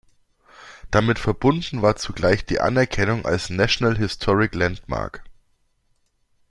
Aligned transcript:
Damit 0.89 1.19
verbunden 1.19 1.83
war 1.83 1.95
zugleich 1.95 2.43
die 2.43 2.59
Anerkennung 2.59 3.23
als 3.23 3.51
National 3.51 3.95
Historic 3.95 4.55
Landmark. 4.55 5.23